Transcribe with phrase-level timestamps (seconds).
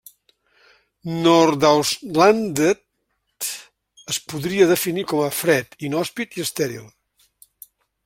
[1.27, 3.51] Nordaustlandet
[4.15, 6.91] es podria definir com a fred, inhòspit i estèril.